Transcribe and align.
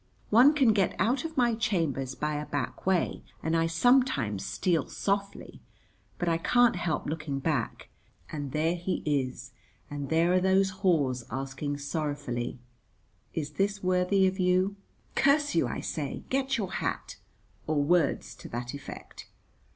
One 0.31 0.55
can 0.55 0.73
get 0.73 0.95
out 0.97 1.25
of 1.25 1.37
my 1.37 1.53
chambers 1.53 2.15
by 2.15 2.33
a 2.37 2.47
back 2.47 2.87
way, 2.87 3.21
and 3.43 3.55
I 3.55 3.67
sometimes 3.67 4.43
steal 4.43 4.89
softly 4.89 5.61
but 6.17 6.27
I 6.27 6.39
can't 6.39 6.75
help 6.75 7.05
looking 7.05 7.37
back, 7.37 7.87
and 8.31 8.51
there 8.51 8.73
he 8.75 9.03
is, 9.05 9.51
and 9.91 10.09
there 10.09 10.33
are 10.33 10.41
those 10.41 10.71
haws 10.81 11.23
asking 11.29 11.77
sorrowfully, 11.77 12.57
"Is 13.35 13.51
this 13.51 13.83
worthy 13.83 14.25
of 14.25 14.39
you?" 14.39 14.75
"Curse 15.13 15.53
you," 15.53 15.67
I 15.67 15.81
say, 15.81 16.23
"get 16.29 16.57
your 16.57 16.71
hat," 16.71 17.17
or 17.67 17.83
words 17.83 18.33
to 18.37 18.49
that 18.49 18.73
effect. 18.73 19.27